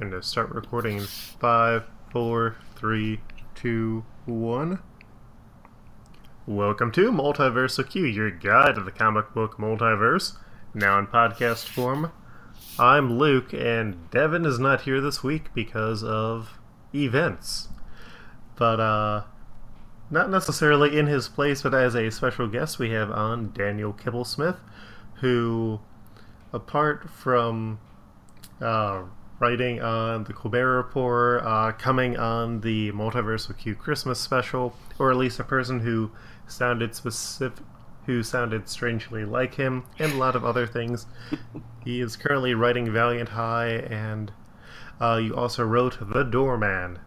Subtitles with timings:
[0.00, 3.20] Gonna start recording in five, four, three,
[3.54, 4.78] two, one.
[6.46, 10.38] Welcome to Multiversal Q, your guide to the comic book multiverse,
[10.72, 12.12] now in podcast form.
[12.78, 16.58] I'm Luke, and Devin is not here this week because of
[16.94, 17.68] events.
[18.56, 19.24] But, uh,
[20.10, 24.60] not necessarily in his place, but as a special guest, we have on Daniel Kibblesmith,
[25.16, 25.80] who,
[26.54, 27.80] apart from
[28.62, 29.02] uh,
[29.40, 35.16] writing on the Colbert Report, uh, coming on the Multiversal Q Christmas special, or at
[35.16, 36.12] least a person who
[36.46, 37.64] sounded specific,
[38.06, 41.06] who sounded strangely like him, and a lot of other things.
[41.84, 44.30] he is currently writing Valiant High, and
[45.00, 46.98] uh, you also wrote The Doorman.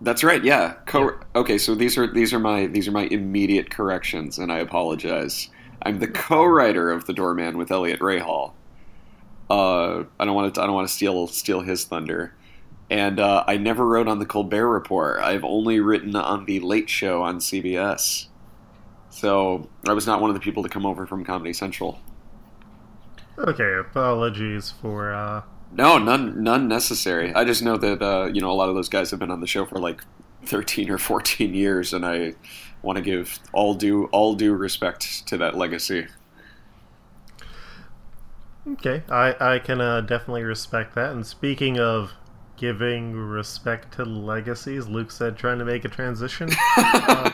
[0.00, 0.42] That's right.
[0.44, 0.74] Yeah.
[0.86, 1.58] Co- okay.
[1.58, 5.50] So these are these are my these are my immediate corrections, and I apologize.
[5.82, 8.52] I'm the co-writer of The Doorman with Eliot Rahal.
[9.50, 10.62] Uh, I don't want to.
[10.62, 12.34] I don't want to steal steal his thunder.
[12.90, 15.20] And uh, I never wrote on the Colbert Report.
[15.20, 18.28] I've only written on the Late Show on CBS.
[19.10, 22.00] So I was not one of the people to come over from Comedy Central.
[23.38, 25.12] Okay, apologies for.
[25.12, 25.42] Uh...
[25.72, 27.32] No, none, none necessary.
[27.34, 29.40] I just know that uh, you know a lot of those guys have been on
[29.40, 30.02] the show for like
[30.44, 32.34] thirteen or fourteen years, and I
[32.82, 36.06] want to give all due all due respect to that legacy.
[38.72, 41.12] Okay, I I can uh, definitely respect that.
[41.12, 42.12] And speaking of
[42.56, 46.50] giving respect to legacies, Luke said trying to make a transition.
[46.76, 47.30] uh,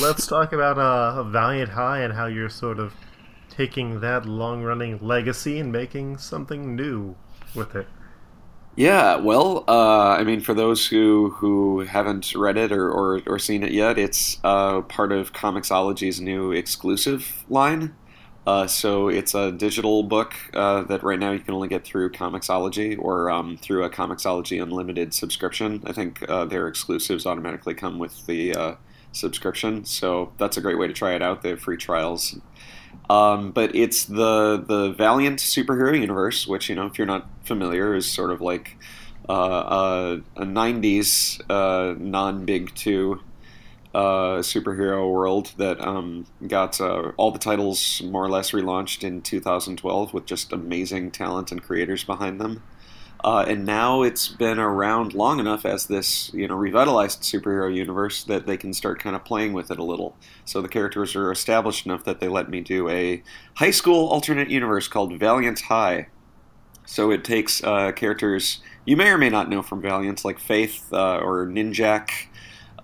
[0.00, 2.94] let's talk about uh, Valiant High and how you're sort of
[3.48, 7.16] taking that long-running legacy and making something new
[7.54, 7.86] with it.
[8.76, 13.38] Yeah, well, uh, I mean, for those who who haven't read it or, or, or
[13.38, 17.94] seen it yet, it's uh, part of Comixology's new exclusive line.
[18.46, 22.10] Uh, so it's a digital book uh, that right now you can only get through
[22.10, 25.82] Comixology or um, through a Comixology Unlimited subscription.
[25.86, 28.74] I think uh, their exclusives automatically come with the uh,
[29.12, 31.42] subscription, so that's a great way to try it out.
[31.42, 32.36] They have free trials.
[33.08, 37.94] Um, but it's the the Valiant superhero universe, which you know, if you're not familiar,
[37.94, 38.76] is sort of like
[39.28, 43.20] uh, a '90s uh, non-big two
[43.94, 49.20] uh, superhero world that um, got uh, all the titles more or less relaunched in
[49.22, 52.62] 2012 with just amazing talent and creators behind them.
[53.22, 58.24] Uh, and now it's been around long enough as this, you know, revitalized superhero universe
[58.24, 60.16] that they can start kind of playing with it a little.
[60.46, 63.22] So the characters are established enough that they let me do a
[63.56, 66.08] high school alternate universe called Valiant High.
[66.86, 70.88] So it takes uh, characters you may or may not know from Valiant, like Faith
[70.92, 72.10] uh, or Ninjak,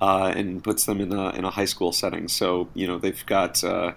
[0.01, 2.29] uh, and puts them in a in a high school setting.
[2.29, 3.93] So you know they've got uh,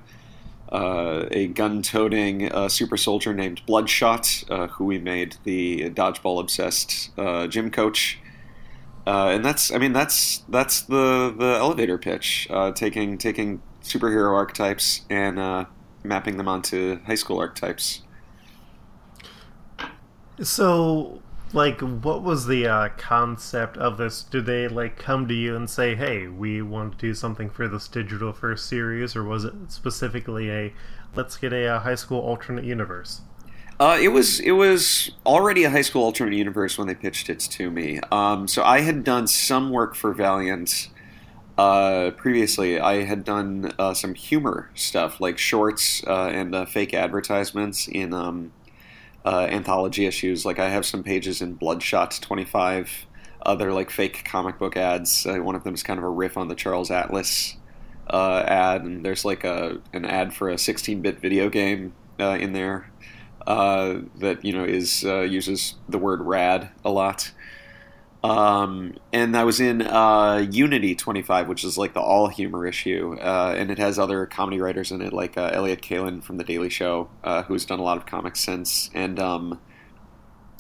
[0.72, 7.10] uh, a gun-toting uh, super soldier named Bloodshot, uh, who we made the dodgeball obsessed
[7.18, 8.20] uh, gym coach.
[9.08, 15.68] and that's, I mean, that's that's the the elevator pitch, taking taking superhero archetypes and
[16.04, 18.04] mapping them onto high school archetypes.
[20.42, 21.22] So,
[21.54, 25.70] like what was the uh, concept of this did they like come to you and
[25.70, 29.54] say hey we want to do something for this digital first series or was it
[29.68, 30.74] specifically a
[31.16, 33.22] let's get a, a high school alternate universe
[33.80, 37.40] uh, it was it was already a high school alternate universe when they pitched it
[37.40, 37.98] to me.
[38.12, 40.90] Um, so I had done some work for Valiant
[41.58, 42.78] uh, previously.
[42.78, 48.14] I had done uh, some humor stuff like shorts uh, and uh, fake advertisements in
[48.14, 48.52] um,
[49.26, 50.46] uh, anthology issues.
[50.46, 53.06] Like I have some pages in Bloodshot 25.
[53.46, 55.26] Other like fake comic book ads.
[55.26, 57.56] Uh, one of them is kind of a riff on the Charles Atlas
[58.10, 62.54] uh, ad, and there's like a an ad for a 16-bit video game uh, in
[62.54, 62.92] there
[63.48, 67.32] uh, that you know is uh, uses the word "rad" a lot.
[68.24, 73.18] Um, and I was in uh, Unity 25, which is like the all humor issue,
[73.20, 76.44] uh, and it has other comedy writers in it, like uh, Elliott Kalan from The
[76.44, 79.60] Daily Show, uh, who's done a lot of comics since, and um,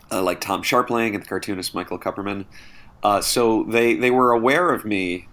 [0.09, 2.45] uh, like Tom Scharpling and the cartoonist Michael Kupperman.
[3.03, 5.27] Uh, so they they were aware of me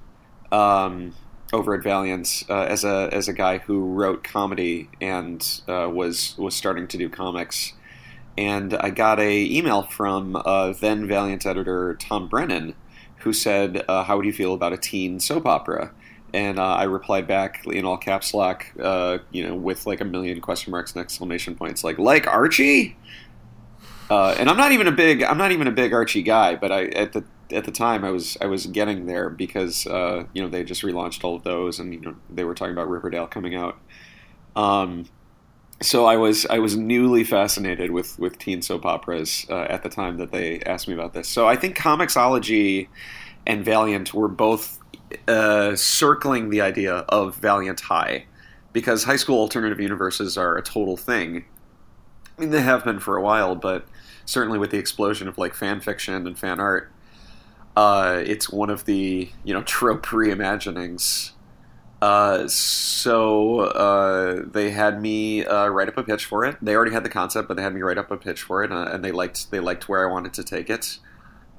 [0.50, 1.14] um,
[1.52, 6.88] over at Valiant as a as a guy who wrote comedy and was was starting
[6.88, 7.73] to do comics
[8.38, 12.75] and I got a email from uh, then Valiant editor Tom Brennan,
[13.19, 15.93] who said, uh, "How would you feel about a teen soap opera?"
[16.35, 20.05] And uh, I replied back in all caps lock, uh, you know, with like a
[20.05, 22.97] million question marks and exclamation points, like "like Archie."
[24.09, 26.71] Uh, and I'm not even a big I'm not even a big Archie guy, but
[26.71, 30.43] I at the at the time I was I was getting there because uh, you
[30.43, 33.27] know they just relaunched all of those, and you know they were talking about Riverdale
[33.27, 33.79] coming out.
[34.55, 35.06] Um,
[35.82, 39.88] so I was I was newly fascinated with with teen soap operas uh, at the
[39.88, 41.28] time that they asked me about this.
[41.28, 42.88] So I think Comixology
[43.46, 44.81] and Valiant were both
[45.28, 48.25] uh, circling the idea of Valiant High
[48.73, 51.44] because high school alternative universes are a total thing.
[52.37, 53.87] I mean, they have been for a while, but
[54.25, 56.90] certainly with the explosion of like fan fiction and fan art,
[57.76, 61.32] uh, it's one of the you know trope reimaginings
[62.02, 66.56] uh, so uh, they had me uh, write up a pitch for it.
[66.60, 68.70] They already had the concept, but they had me write up a pitch for it,
[68.70, 70.98] uh, and they liked they liked where I wanted to take it,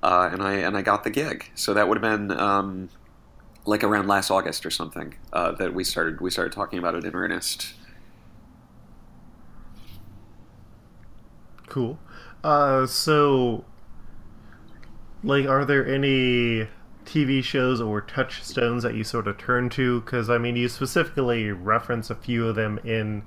[0.03, 1.49] uh, and I and I got the gig.
[1.55, 2.89] So that would have been um,
[3.65, 7.03] like around last August or something uh, that we started we started talking about it
[7.03, 7.73] in earnest.
[11.67, 11.99] Cool.
[12.43, 13.65] so,
[15.23, 16.67] like, are there any
[17.07, 20.01] TV shows or touchstones that you sort of turn to?
[20.01, 23.23] Because, I mean, you specifically reference a few of them in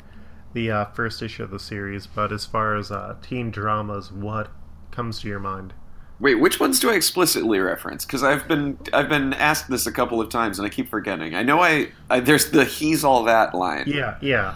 [0.52, 4.50] the uh, first issue of the series, but as far as uh, teen dramas, what
[4.90, 5.72] comes to your mind?
[6.18, 8.04] Wait, which ones do I explicitly reference?
[8.04, 11.34] Because I've been I've been asked this a couple of times and I keep forgetting.
[11.34, 13.84] I know I, I there's the "he's all that" line.
[13.86, 14.54] Yeah, yeah.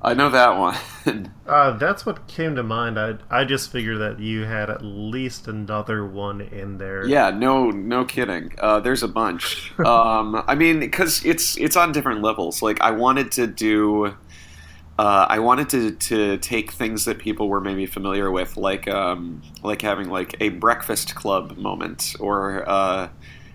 [0.00, 1.32] I know that one.
[1.46, 2.98] uh, that's what came to mind.
[2.98, 7.04] I I just figured that you had at least another one in there.
[7.04, 8.54] Yeah, no, no kidding.
[8.58, 9.72] Uh, there's a bunch.
[9.84, 12.62] um, I mean, because it's it's on different levels.
[12.62, 14.14] Like I wanted to do.
[15.00, 19.42] Uh, I wanted to, to take things that people were maybe familiar with, like um,
[19.62, 23.08] like having like a Breakfast Club moment, or uh,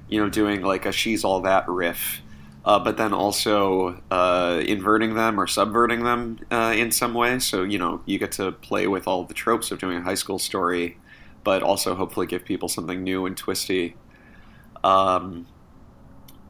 [0.08, 2.22] you know, doing like a "She's All That" riff,
[2.66, 7.40] uh, but then also uh, inverting them or subverting them uh, in some way.
[7.40, 10.14] So you know you get to play with all the tropes of doing a high
[10.16, 10.98] school story,
[11.44, 13.96] but also hopefully give people something new and twisty.
[14.84, 15.48] Um,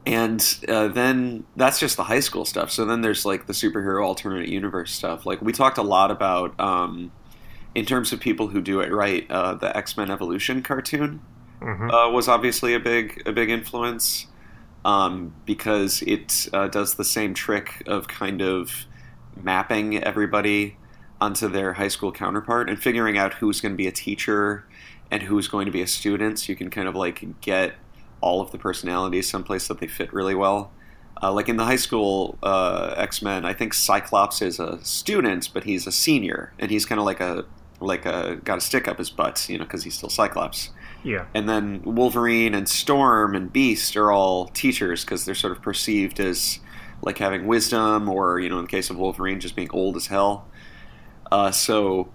[0.06, 2.72] and uh, then that's just the high school stuff.
[2.72, 5.26] So then there's like the superhero alternate universe stuff.
[5.26, 7.12] Like we talked a lot about um,
[7.74, 9.30] in terms of people who do it right.
[9.32, 11.22] Uh, the X Men Evolution cartoon
[11.62, 11.90] mm-hmm.
[11.90, 14.28] Uh, was obviously a big a big influence
[14.86, 18.86] um, because it uh, does the same trick of kind of
[19.42, 20.78] mapping everybody
[21.22, 24.66] onto their high school counterpart and figuring out who's going to be a teacher
[25.10, 26.40] and who's going to be a student.
[26.40, 27.76] So you can kind of like get
[28.20, 30.72] all of the personalities someplace that they fit really well.
[31.22, 35.50] Uh, like in the high school uh, X Men, I think Cyclops is a student,
[35.54, 37.46] but he's a senior, and he's kind of like a
[37.80, 40.72] like a got a stick up his butt, you know, because he's still Cyclops.
[41.04, 41.26] Yeah.
[41.34, 46.20] And then Wolverine and Storm and Beast are all teachers because they're sort of perceived
[46.20, 46.60] as
[47.02, 50.08] like having wisdom, or you know, in the case of Wolverine, just being old as
[50.08, 50.48] hell.
[51.32, 52.10] Uh, so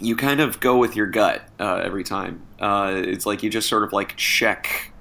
[0.00, 2.42] you kind of go with your gut uh, every time.
[2.58, 4.92] Uh, it's like you just sort of like check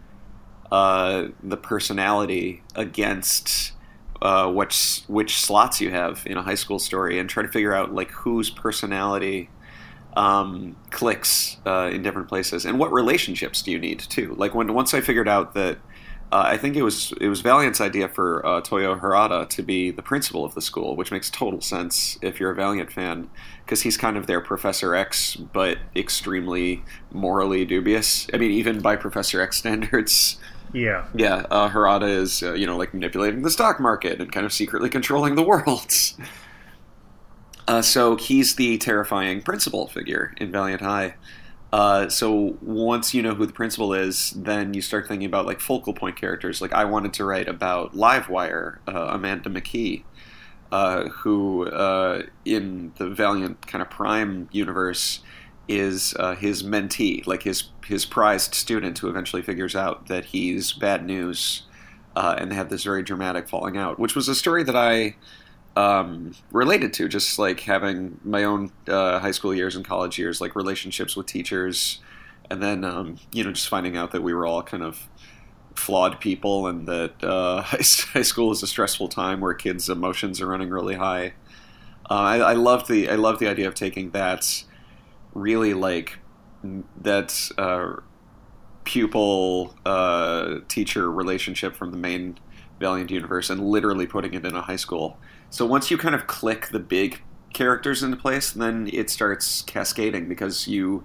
[0.72, 3.74] uh, the personality against
[4.22, 7.74] uh, which which slots you have in a high school story, and try to figure
[7.74, 9.50] out like whose personality
[10.16, 14.36] um, clicks uh, in different places, and what relationships do you need too?
[14.38, 15.78] Like when once I figured out that
[16.32, 19.92] uh, I think it was it was Valiant's idea for uh, Toyo Harada to be
[19.92, 23.30] the principal of the school, which makes total sense if you're a Valiant fan,
[23.66, 28.28] because he's kind of their Professor X, but extremely morally dubious.
[28.34, 30.38] I mean, even by Professor X standards.
[30.74, 31.46] Yeah, yeah.
[31.52, 34.90] Uh, Harada is uh, you know like manipulating the stock market and kind of secretly
[34.90, 35.92] controlling the world.
[37.72, 41.16] Uh, so he's the terrifying principal figure in Valiant High.
[41.72, 45.62] Uh, so once you know who the principal is, then you start thinking about like
[45.62, 46.60] focal point characters.
[46.60, 50.04] Like I wanted to write about Livewire, uh, Amanda McKee,
[50.70, 55.22] uh, who uh, in the Valiant kind of Prime universe
[55.70, 60.74] is uh, his mentee, like his his prized student, who eventually figures out that he's
[60.74, 61.64] bad news,
[62.18, 65.16] and they have this very dramatic falling out, which was a story that I
[65.76, 70.42] um, related to, just like having my own uh, high school years and college years,
[70.42, 72.00] like relationships with teachers,
[72.50, 75.08] and then um, you know just finding out that we were all kind of
[75.76, 80.48] flawed people, and that uh, high school is a stressful time where kids' emotions are
[80.48, 81.34] running really high.
[82.10, 84.66] Uh, I, I love the I love the idea of taking that
[85.34, 86.20] really like
[87.02, 88.02] that uh,
[88.84, 92.38] pupil uh, teacher relationship from the main
[92.80, 95.18] Valiant universe and literally putting it in a high school
[95.52, 97.22] so once you kind of click the big
[97.54, 101.04] characters into place, then it starts cascading because you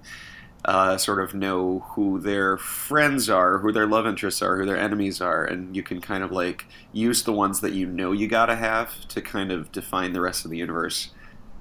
[0.64, 4.78] uh, sort of know who their friends are, who their love interests are, who their
[4.78, 8.28] enemies are, and you can kind of like use the ones that you know you
[8.28, 11.10] gotta have to kind of define the rest of the universe.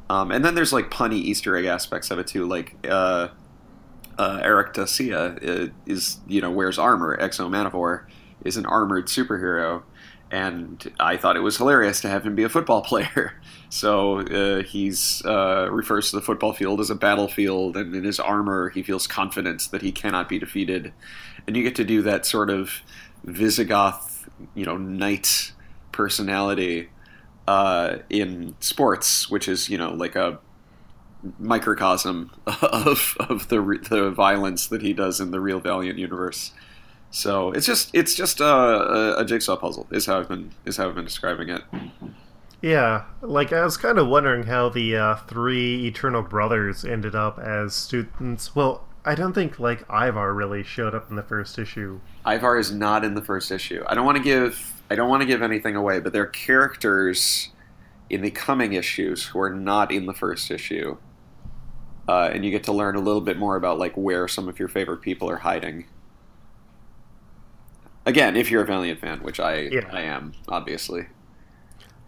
[0.08, 3.30] Um, and then there's like punny Easter egg aspects of it too, like uh,
[4.20, 7.20] uh, Aric Dacia uh, is you know wears armor.
[7.20, 8.06] X-O Manowar
[8.44, 9.82] is an armored superhero,
[10.32, 13.40] and I thought it was hilarious to have him be a football player.
[13.70, 18.20] So uh, he's uh, refers to the football field as a battlefield, and in his
[18.20, 20.94] armor, he feels confident that he cannot be defeated.
[21.48, 22.82] And you get to do that sort of
[23.24, 25.52] Visigoth, you know, knight
[25.92, 26.90] personality
[27.48, 30.40] uh, in sports, which is you know like a
[31.40, 36.52] microcosm of of the the violence that he does in the real Valiant universe.
[37.16, 40.76] So it's just it's just a, a, a, jigsaw puzzle is how I've been is
[40.76, 41.62] how I've been describing it.
[42.62, 47.40] Yeah, like I was kind of wondering how the uh, three Eternal Brothers ended up
[47.40, 48.54] as students.
[48.54, 52.02] Well, I don't think like Ivar really showed up in the first issue.
[52.28, 53.82] Ivar is not in the first issue.
[53.88, 56.28] I don't want to give I don't want to give anything away, but there are
[56.28, 57.48] characters
[58.10, 60.98] in the coming issues who are not in the first issue.
[62.10, 64.60] Uh, and you get to learn a little bit more about like where some of
[64.60, 65.86] your favorite people are hiding.
[68.06, 69.90] Again, if you're a Valiant fan, which I yeah.
[69.92, 71.08] I am, obviously.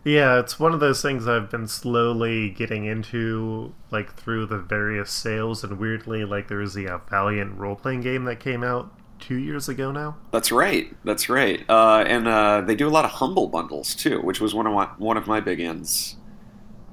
[0.03, 5.11] Yeah, it's one of those things I've been slowly getting into, like through the various
[5.11, 8.93] sales, and weirdly, like there was the uh, Valiant role playing game that came out
[9.19, 10.15] two years ago now.
[10.31, 10.95] That's right.
[11.03, 11.65] That's right.
[11.67, 14.73] Uh, and uh, they do a lot of humble bundles too, which was one of
[14.73, 16.15] my, one of my big ends.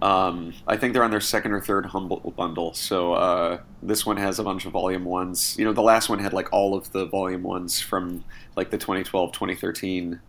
[0.04, 2.74] Um, I think they're on their second or third humble bundle.
[2.74, 5.56] So uh, this one has a bunch of volume ones.
[5.58, 8.22] You know, the last one had like all of the volume ones from
[8.54, 10.20] like the 2012, 2013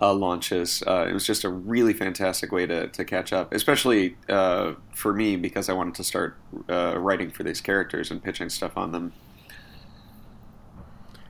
[0.00, 0.82] uh, launches.
[0.86, 5.12] Uh, it was just a really fantastic way to, to catch up, especially uh, for
[5.12, 6.38] me because I wanted to start
[6.70, 9.12] uh, writing for these characters and pitching stuff on them.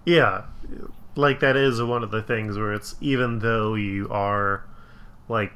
[0.05, 0.45] Yeah,
[1.17, 4.65] like that is one of the things where it's even though you are
[5.29, 5.53] like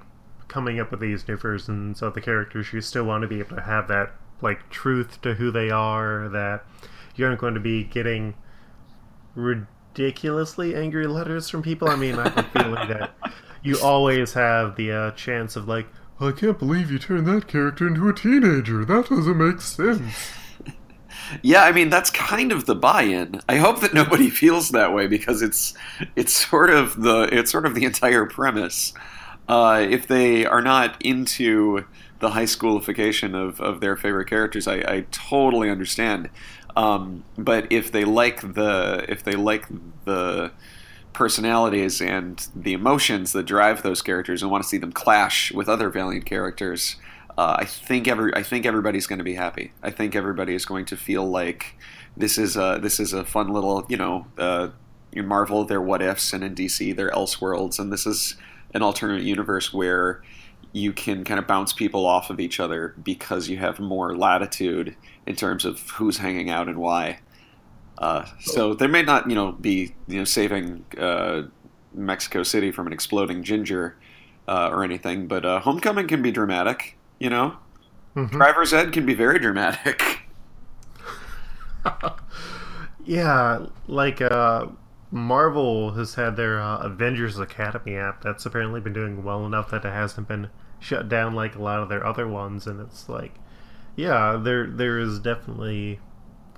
[0.48, 3.56] coming up with these new versions of the characters, you still want to be able
[3.56, 6.28] to have that like truth to who they are.
[6.28, 6.64] That
[7.14, 8.34] you aren't going to be getting
[9.34, 11.88] ridiculously angry letters from people.
[11.88, 13.12] I mean, I have a feeling that
[13.62, 15.86] you always have the uh, chance of like,
[16.20, 18.84] I can't believe you turned that character into a teenager.
[18.84, 20.32] That doesn't make sense.
[21.42, 23.40] yeah, I mean that's kind of the buy-in.
[23.48, 25.74] I hope that nobody feels that way because it's
[26.16, 28.92] it's sort of the it's sort of the entire premise
[29.48, 31.84] uh, if they are not into
[32.20, 36.28] the high schoolification of, of their favorite characters, I, I totally understand.
[36.76, 39.66] Um, but if they like the if they like
[40.04, 40.52] the
[41.12, 45.68] personalities and the emotions that drive those characters and want to see them clash with
[45.68, 46.96] other Valiant characters,
[47.36, 49.72] uh, I think every I think everybody's going to be happy.
[49.82, 51.74] I think everybody is going to feel like
[52.16, 54.68] this is a this is a fun little you know uh,
[55.12, 58.36] in Marvel they're what ifs and in DC they're Elseworlds and this is
[58.74, 60.22] an alternate universe where
[60.72, 64.94] you can kind of bounce people off of each other because you have more latitude
[65.26, 67.18] in terms of who's hanging out and why.
[67.98, 71.42] Uh, so they may not, you know, be you know saving uh,
[71.94, 73.96] Mexico City from an exploding ginger
[74.46, 76.96] uh, or anything, but uh, Homecoming can be dramatic.
[77.18, 77.56] You know,
[78.14, 78.36] mm-hmm.
[78.36, 80.20] Driver's Ed can be very dramatic.
[83.04, 84.66] yeah, like uh,
[85.10, 89.84] Marvel has had their uh, Avengers Academy app that's apparently been doing well enough that
[89.84, 93.34] it hasn't been shut down like a lot of their other ones, and it's like,
[93.96, 96.00] yeah, there there is definitely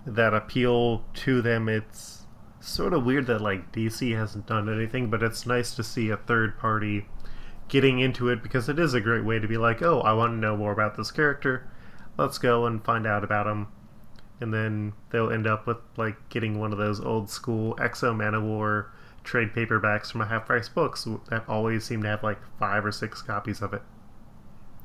[0.04, 1.69] that appeal to them.
[1.69, 2.26] It's
[2.61, 6.16] sort of weird that like DC hasn't done anything, but it's nice to see a
[6.16, 7.07] third party
[7.69, 10.33] getting into it because it is a great way to be like, oh, I want
[10.33, 11.71] to know more about this character.
[12.19, 13.69] Let's go and find out about him
[14.41, 18.87] and then they'll end up with like getting one of those old school X-O Manowar
[19.23, 22.93] trade paperbacks from a half price books that always seem to have like five or
[22.93, 23.83] six copies of it.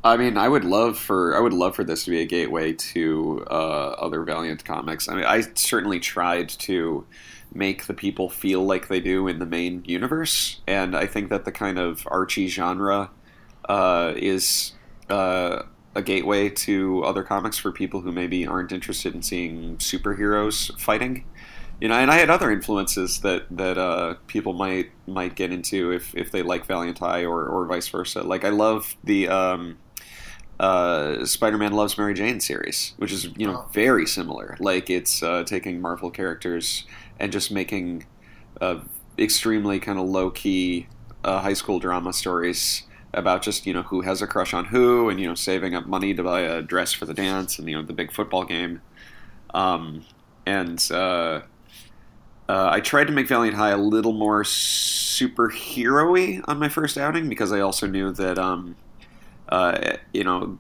[0.04, 2.74] I mean, I would love for I would love for this to be a gateway
[2.74, 5.10] to uh, other Valiant comics.
[5.10, 7.08] I mean, I certainly tried to
[7.54, 11.46] make the people feel like they do in the main universe, and I think that
[11.46, 13.10] the kind of Archie genre
[13.68, 14.74] uh, is
[15.10, 15.64] uh,
[15.96, 21.24] a gateway to other comics for people who maybe aren't interested in seeing superheroes fighting.
[21.82, 25.92] You know, and I had other influences that that uh, people might might get into
[25.92, 28.24] if, if they like Valiant High or, or vice versa.
[28.24, 29.78] Like I love the um,
[30.60, 34.56] uh, Spider-Man Loves Mary Jane series, which is you know very similar.
[34.60, 36.86] Like it's uh, taking Marvel characters
[37.20, 38.06] and just making
[38.62, 38.80] uh,
[39.18, 40.88] extremely kind of low key
[41.26, 42.84] uh, high school drama stories
[43.16, 45.88] about just you know who has a crush on who, and you know saving up
[45.88, 48.82] money to buy a dress for the dance, and you know the big football game.
[49.54, 50.06] Um,
[50.46, 51.42] and uh,
[52.48, 57.30] uh, I tried to make Valiant High a little more superhero-y on my first outing
[57.30, 58.76] because I also knew that um,
[59.50, 60.60] uh, you know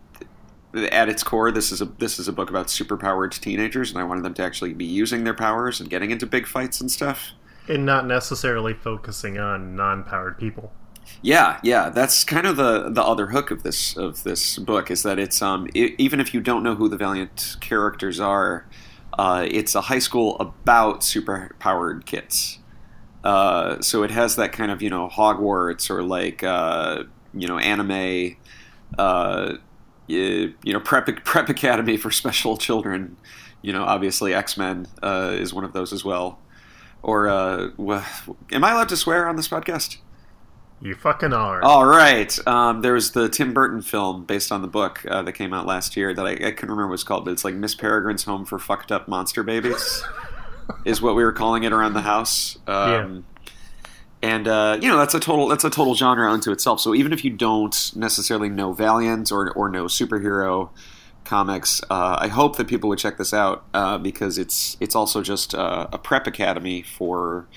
[0.91, 4.03] at its core this is a this is a book about superpowered teenagers, and I
[4.03, 7.31] wanted them to actually be using their powers and getting into big fights and stuff,
[7.67, 10.71] and not necessarily focusing on non-powered people.
[11.21, 15.03] Yeah, yeah, that's kind of the the other hook of this of this book is
[15.03, 18.67] that it's um i even if you don't know who the Valiant characters are,
[19.17, 22.59] uh, it's a high school about super powered kids.
[23.23, 27.57] Uh, so it has that kind of you know Hogwarts or like uh, you know
[27.57, 28.35] anime,
[28.97, 29.53] uh,
[30.07, 33.17] you, you know prep prep academy for special children.
[33.61, 36.39] You know, obviously X Men uh, is one of those as well.
[37.01, 37.69] Or uh,
[38.51, 39.97] am I allowed to swear on this podcast?
[40.81, 41.63] You fucking are.
[41.63, 42.37] All right.
[42.47, 45.65] Um, there was the Tim Burton film based on the book uh, that came out
[45.65, 48.23] last year that I, I couldn't remember what it's called, but it's like Miss Peregrine's
[48.25, 50.03] Home for Fucked Up Monster Babies,
[50.85, 52.57] is what we were calling it around the house.
[52.67, 53.49] Um, yeah.
[54.21, 56.79] And uh, you know that's a total that's a total genre unto itself.
[56.79, 60.69] So even if you don't necessarily know Valiant or or know superhero
[61.25, 65.21] comics, uh, I hope that people would check this out uh, because it's it's also
[65.21, 67.47] just uh, a prep academy for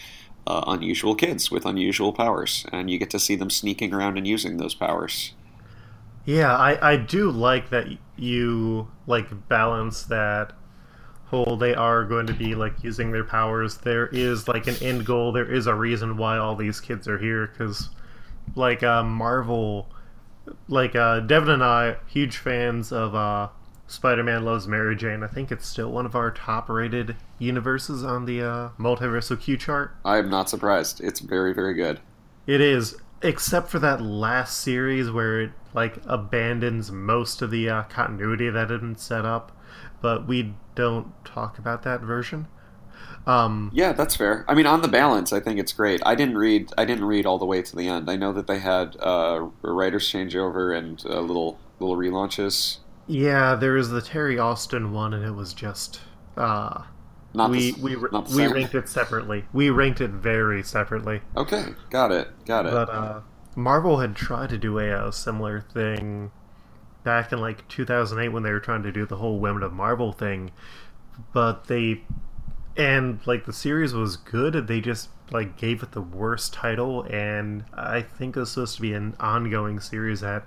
[0.49, 4.27] uh, unusual kids with unusual powers, and you get to see them sneaking around and
[4.27, 5.35] using those powers.
[6.25, 7.87] Yeah, I, I do like that
[8.17, 10.53] you like balance that
[11.27, 13.77] whole they are going to be like using their powers.
[13.77, 15.33] There is like an end goal.
[15.33, 17.91] There is a reason why all these kids are here because
[18.55, 19.91] like uh, Marvel,
[20.69, 23.49] like uh, Devin and I, huge fans of uh,
[23.89, 25.25] Spider-Man Loves Mary Jane.
[25.25, 29.97] I think it's still one of our top-rated universes on the uh, Multiversal Q chart.
[30.05, 31.01] I am not surprised.
[31.03, 31.99] It's very, very good.
[32.47, 37.83] It is, except for that last series where it like abandons most of the uh,
[37.85, 39.53] continuity that had been set up.
[40.01, 42.47] But we don't talk about that version.
[43.27, 44.45] Um, yeah, that's fair.
[44.49, 46.01] I mean, on the balance, I think it's great.
[46.05, 46.73] I didn't read.
[46.79, 48.11] I didn't read all the way to the end.
[48.11, 52.79] I know that they had uh, a writer's changeover and uh, little little relaunches.
[53.09, 56.01] Yeah, there was the Terry Austin one, and it was just
[56.37, 56.83] uh,
[57.35, 59.45] not we the, we not we ranked it separately.
[59.53, 61.23] We ranked it very separately.
[61.37, 62.73] Okay, got it, got it.
[62.73, 63.21] But uh,
[63.57, 66.31] Marvel had tried to do a, a, similar thing
[67.03, 70.13] back in like 2008 when they were trying to do the whole Women of Marvel
[70.13, 70.51] thing,
[71.33, 72.03] but they
[72.77, 74.67] and like the series was good.
[74.67, 78.83] They just like gave it the worst title, and I think it was supposed to
[78.83, 80.45] be an ongoing series that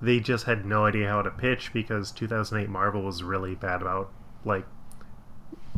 [0.00, 4.10] they just had no idea how to pitch because 2008 Marvel was really bad about
[4.44, 4.66] like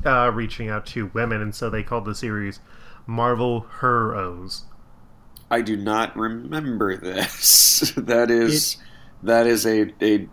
[0.04, 2.60] uh, reaching out to women, and so they called the series
[3.06, 4.64] Marvel Heroes.
[5.50, 7.92] I do not remember this.
[7.96, 8.78] that is it,
[9.22, 10.28] that is a, a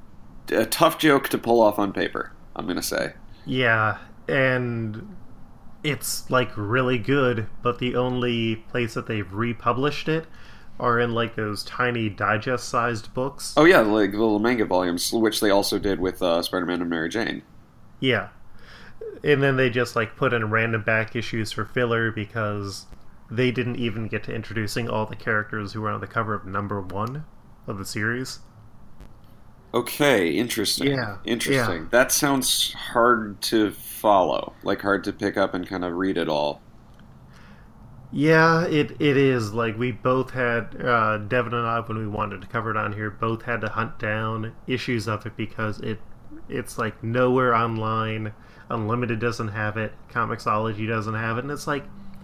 [0.52, 2.34] a tough joke to pull off on paper.
[2.56, 3.14] I'm gonna say.
[3.46, 5.16] Yeah, and
[5.84, 10.26] it's like really good, but the only place that they've republished it
[10.80, 13.54] are in like those tiny digest-sized books.
[13.56, 16.90] Oh yeah, like the little manga volumes, which they also did with uh, Spider-Man and
[16.90, 17.44] Mary Jane.
[18.00, 18.30] Yeah,
[19.24, 22.86] and then they just like put in random back issues for filler because
[23.32, 26.46] they didn't even get to introducing all the characters who were on the cover of
[26.46, 27.26] number one
[27.68, 28.40] of the series.
[29.74, 30.92] Okay, interesting.
[30.92, 31.84] Yeah, interesting.
[31.84, 31.88] Yeah.
[31.90, 36.30] That sounds hard to follow, like hard to pick up and kind of read it
[36.30, 36.62] all.
[38.18, 39.52] Yeah, it, it is.
[39.52, 42.94] Like, we both had, uh, Devin and I, when we wanted to cover it on
[42.94, 46.00] here, both had to hunt down issues of it because it
[46.48, 48.32] it's like nowhere online.
[48.70, 49.92] Unlimited doesn't have it.
[50.10, 51.44] Comixology doesn't have it.
[51.44, 51.84] And it's like,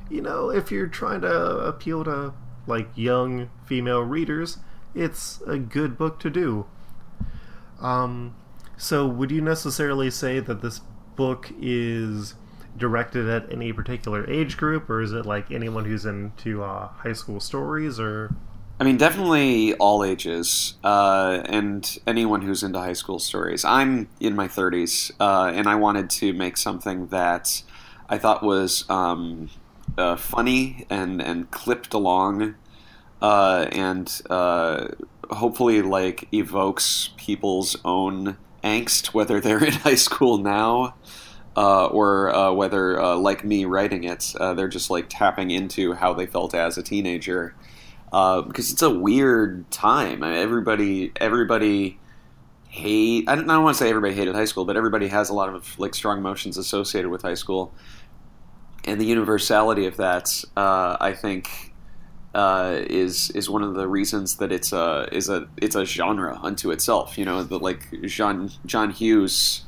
[0.09, 2.35] you know, if you're trying to appeal to,
[2.67, 4.59] like, young female readers,
[4.95, 6.67] it's a good book to do.
[7.81, 8.33] Um,
[8.77, 10.79] so, would you necessarily say that this
[11.17, 12.35] book is
[12.77, 17.13] directed at any particular age group, or is it like anyone who's into uh, high
[17.13, 18.33] school stories, or?
[18.79, 23.63] I mean, definitely all ages, uh, and anyone who's into high school stories.
[23.63, 27.61] I'm in my 30s, uh, and I wanted to make something that
[28.09, 29.49] I thought was um,
[29.97, 32.55] uh, funny and and clipped along,
[33.21, 34.87] uh, and uh,
[35.29, 40.95] hopefully like evokes people's own angst, whether they're in high school now
[41.55, 45.93] uh, or uh, whether, uh, like me writing it, uh, they're just like tapping into
[45.93, 47.55] how they felt as a teenager.
[48.11, 50.21] Uh, because it's a weird time.
[50.23, 51.97] I mean, everybody, everybody
[52.67, 53.27] hate.
[53.27, 55.33] I don't, I don't want to say everybody hated high school, but everybody has a
[55.33, 57.73] lot of like strong emotions associated with high school,
[58.83, 61.73] and the universality of that, uh, I think,
[62.35, 66.71] is is one of the reasons that it's a is a it's a genre unto
[66.71, 67.17] itself.
[67.17, 69.63] You know, the like John John Hughes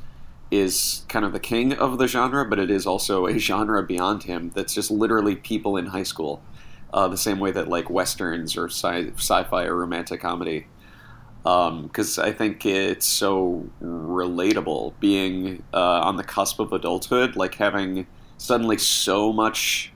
[0.50, 4.24] is kind of the king of the genre, but it is also a genre beyond
[4.24, 6.42] him that's just literally people in high school.
[6.92, 10.66] Uh, the same way that like westerns or sci- fi or romantic comedy,
[11.42, 17.56] because um, I think it's so relatable being uh, on the cusp of adulthood, like
[17.56, 18.06] having
[18.38, 19.92] suddenly so much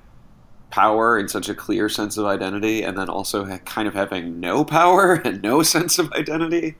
[0.71, 4.65] power and such a clear sense of identity, and then also kind of having no
[4.65, 6.77] power and no sense of identity.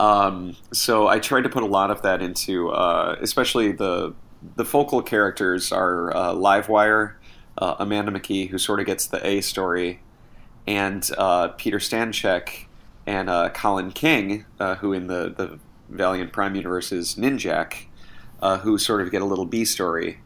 [0.00, 4.14] Um, so I tried to put a lot of that into, uh, especially the
[4.56, 7.16] the focal characters are uh, Livewire,
[7.58, 10.00] uh, Amanda McKee, who sort of gets the A story,
[10.66, 12.64] and uh, Peter Stanchek
[13.06, 15.58] and uh, Colin King, uh, who in the the
[15.90, 17.84] Valiant Prime universe is Ninjak,
[18.40, 20.20] uh, who sort of get a little B story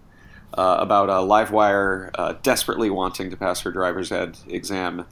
[0.57, 5.05] uh, about a Livewire uh, desperately wanting to pass her driver's ed exam,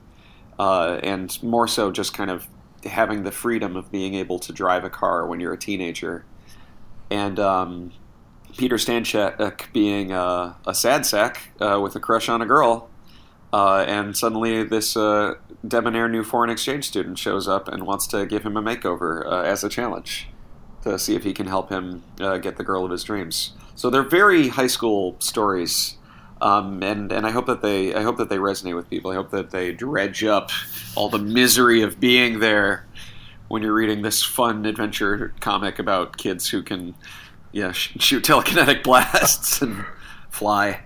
[0.60, 2.46] uh, and more so just kind of
[2.84, 6.24] having the freedom of being able to drive a car when you're a teenager,
[7.10, 7.92] and um,
[8.56, 12.88] Peter Stanchek being uh, a sad sack uh, with a crush on a girl.
[13.52, 15.34] Uh, and suddenly, this uh,
[15.66, 19.42] debonair new foreign exchange student shows up and wants to give him a makeover uh,
[19.42, 20.28] as a challenge
[20.82, 23.52] to see if he can help him uh, get the girl of his dreams.
[23.74, 25.96] So they're very high school stories,
[26.42, 29.12] um, and and I hope that they I hope that they resonate with people.
[29.12, 30.50] I hope that they dredge up
[30.96, 32.84] all the misery of being there
[33.46, 36.96] when you're reading this fun adventure comic about kids who can
[37.52, 39.84] yeah sh- shoot telekinetic blasts and
[40.30, 40.82] fly.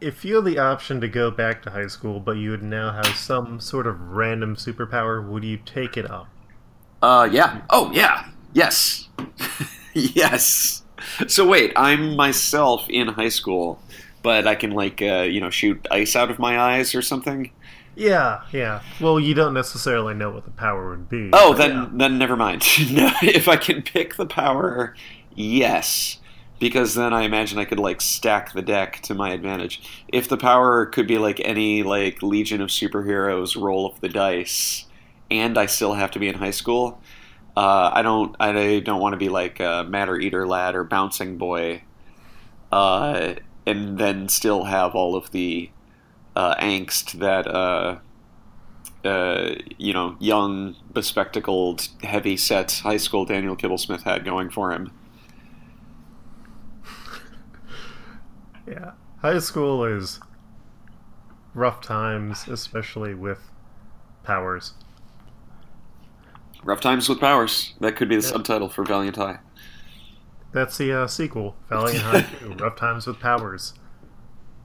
[0.00, 2.92] If you had the option to go back to high school, but you would now
[2.92, 6.26] have some sort of random superpower, would you take it up?
[7.02, 7.60] Uh, yeah.
[7.68, 8.30] Oh, yeah.
[8.54, 9.10] Yes.
[9.92, 10.84] yes.
[11.26, 13.80] So wait, I'm myself in high school,
[14.22, 17.50] but I can like uh, you know shoot ice out of my eyes or something.
[17.96, 18.82] Yeah, yeah.
[19.00, 21.30] Well, you don't necessarily know what the power would be.
[21.32, 21.88] Oh, then yeah.
[21.92, 22.62] then never mind.
[22.90, 24.94] no, if I can pick the power,
[25.34, 26.18] yes.
[26.58, 29.82] Because then I imagine I could like stack the deck to my advantage.
[30.08, 34.86] If the power could be like any like Legion of Superheroes roll of the dice,
[35.30, 37.00] and I still have to be in high school,
[37.60, 41.36] uh, I don't I don't want to be like a Matter Eater Lad or Bouncing
[41.36, 41.82] Boy,
[42.72, 43.34] uh,
[43.66, 45.68] and then still have all of the
[46.34, 47.98] uh, angst that uh,
[49.04, 54.90] uh, you know young, bespectacled, heavy set high school Daniel Kibblesmith had going for him.
[58.66, 58.92] Yeah.
[59.20, 60.20] High school is
[61.54, 63.50] rough times, especially with
[64.22, 64.74] powers.
[66.64, 67.74] Rough Times with Powers.
[67.80, 69.38] That could be the subtitle for Valiant High.
[70.52, 73.74] That's the uh, sequel, Valiant High 2, Rough Times with Powers.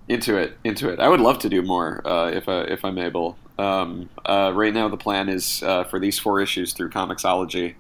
[0.08, 1.00] Into it, into it.
[1.00, 3.38] I would love to do more uh, if I, if I'm able.
[3.58, 7.76] Um, uh, right now, the plan is uh, for these four issues through Comixology.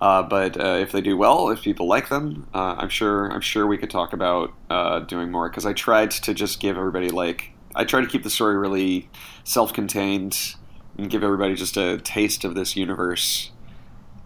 [0.00, 3.40] Uh, but uh, if they do well, if people like them, uh, I'm sure I'm
[3.40, 5.48] sure we could talk about uh, doing more.
[5.48, 9.08] Because I tried to just give everybody like I tried to keep the story really
[9.44, 10.56] self-contained
[10.98, 13.50] and give everybody just a taste of this universe.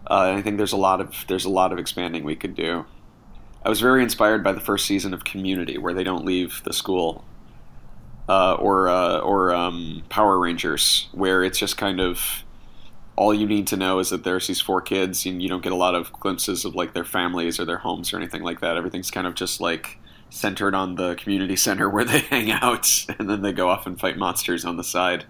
[0.09, 2.55] Uh, and I think there's a lot of there's a lot of expanding we could
[2.55, 2.85] do.
[3.63, 6.73] I was very inspired by the first season of Community, where they don't leave the
[6.73, 7.23] school,
[8.27, 12.43] uh, or uh, or um, Power Rangers, where it's just kind of
[13.15, 15.71] all you need to know is that there's these four kids, and you don't get
[15.71, 18.77] a lot of glimpses of like their families or their homes or anything like that.
[18.77, 19.99] Everything's kind of just like
[20.31, 23.99] centered on the community center where they hang out, and then they go off and
[23.99, 25.25] fight monsters on the side.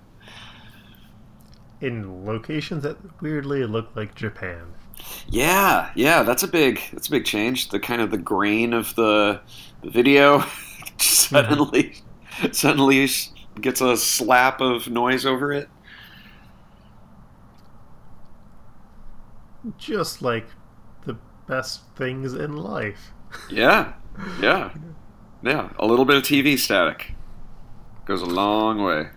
[1.82, 4.74] In locations that weirdly look like Japan.
[5.28, 7.70] Yeah, yeah, that's a big that's a big change.
[7.70, 9.42] The kind of the grain of the,
[9.82, 10.44] the video
[10.98, 12.52] suddenly mm-hmm.
[12.52, 13.10] suddenly
[13.60, 15.70] gets a slap of noise over it.
[19.78, 20.48] Just like
[21.06, 21.18] the
[21.48, 23.12] best things in life.
[23.50, 23.94] Yeah,
[24.42, 24.72] yeah,
[25.44, 25.70] yeah.
[25.80, 27.14] A little bit of TV static
[28.06, 29.10] goes a long way.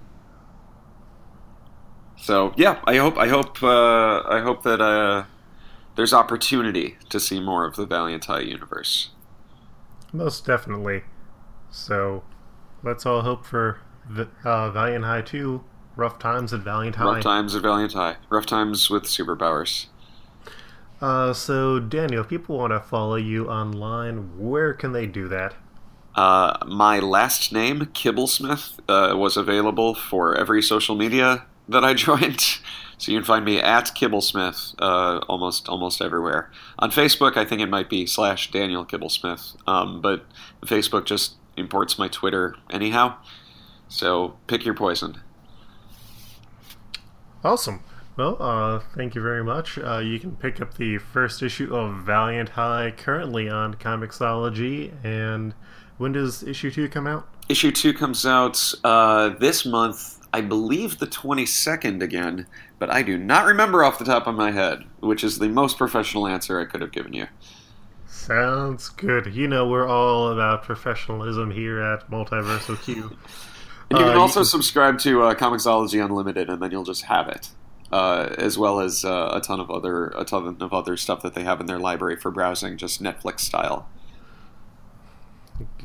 [2.16, 5.24] So yeah, I hope I hope uh, I hope that uh,
[5.96, 9.10] there's opportunity to see more of the Valiant High universe.
[10.12, 11.02] Most definitely.
[11.70, 12.22] So,
[12.82, 15.62] let's all hope for v- uh, Valiant High 2,
[15.96, 17.14] Rough Times at Valiant High.
[17.14, 18.16] Rough times at Valiant High.
[18.30, 19.86] Rough times with superpowers.
[21.00, 25.54] Uh, so, Daniel, if people want to follow you online, where can they do that?
[26.14, 32.40] Uh, my last name, Kibblesmith, uh, was available for every social media that I joined.
[32.96, 36.50] So you can find me at Kibblesmith uh, almost almost everywhere.
[36.78, 40.24] On Facebook, I think it might be slash Daniel Kibblesmith, um, but
[40.64, 43.16] Facebook just imports my Twitter anyhow.
[43.88, 45.20] So pick your poison.
[47.42, 47.82] Awesome.
[48.16, 49.76] Well, uh, thank you very much.
[49.76, 54.92] Uh, you can pick up the first issue of Valiant High currently on Comixology.
[55.04, 55.52] And
[55.98, 57.28] when does issue 2 come out?
[57.48, 62.46] Issue two comes out uh, this month, I believe the 22nd again,
[62.80, 65.78] but I do not remember off the top of my head, which is the most
[65.78, 67.28] professional answer I could have given you.
[68.08, 69.32] Sounds good.
[69.32, 73.16] You know, we're all about professionalism here at Multiversal Q.
[73.90, 77.02] And you can Uh, also you- subscribe to uh, Comixology Unlimited, and then you'll just
[77.04, 77.50] have it,
[77.92, 81.34] uh, as well as uh, a ton of other a ton of other stuff that
[81.34, 83.86] they have in their library for browsing, just Netflix style.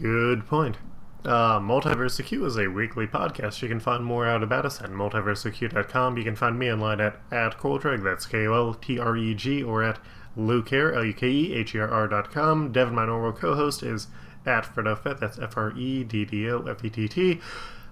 [0.02, 0.78] Good point.
[1.26, 3.62] Uh, Multiverse Q is a weekly podcast.
[3.62, 6.18] You can find more out about us at multiverseq.com.
[6.18, 9.34] You can find me online at, at Koltreg, that's K O L T R E
[9.34, 10.00] G, or at
[10.38, 12.72] Lukeherr, L U K E H E R R dot com.
[12.72, 14.08] Devin, my normal co host, is
[14.46, 17.42] at FreddoFett, that's F R E D D O F E T T.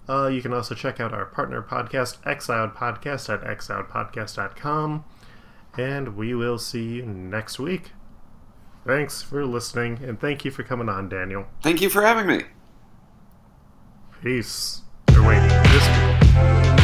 [0.08, 5.04] Uh, you can also check out our partner podcast, Xloud Podcast, at xloudpodcast.com.
[5.78, 7.92] And we will see you next week.
[8.86, 11.48] Thanks for listening, and thank you for coming on, Daniel.
[11.62, 12.46] Thank you for having me.
[14.24, 14.82] Peace.
[15.16, 16.77] Or wait, this.